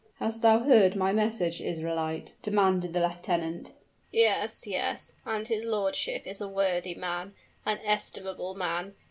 "Hast 0.15 0.41
thou 0.41 0.57
heard 0.61 0.95
my 0.95 1.11
message, 1.13 1.61
Israelite?" 1.61 2.33
demanded 2.41 2.91
the 2.91 3.07
lieutenant. 3.07 3.73
"Yes, 4.11 4.65
yes; 4.65 5.13
and 5.27 5.47
his 5.47 5.63
lordship 5.63 6.25
is 6.25 6.41
a 6.41 6.47
worthy 6.49 6.95
man 6.95 7.35
an 7.67 7.77
estimable 7.85 8.55
man. 8.55 8.95